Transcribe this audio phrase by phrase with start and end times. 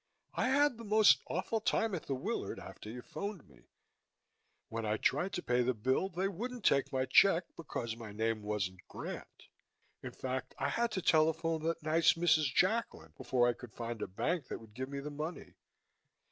[0.33, 3.67] I had the most awful time at the Willard after you phoned me.
[4.67, 8.41] When I tried to pay the bill they wouldn't take my check because my name
[8.41, 9.43] wasn't Grant.
[10.01, 12.51] In fact, I had to telephone that nice Mrs.
[12.51, 15.53] Jacklin before I could find a bank that would give me the money.